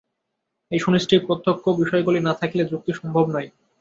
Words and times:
এই 0.71 0.79
সুনিশ্চিত 0.79 1.19
প্রত্যক্ষ 1.27 1.63
বিষয়গুলি 1.81 2.19
না 2.23 2.33
থাকিলে 2.39 2.63
যুক্তি 2.71 2.91
সম্ভব 2.93 3.25
নয়। 3.33 3.49